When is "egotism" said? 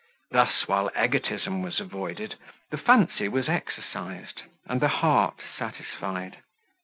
0.99-1.61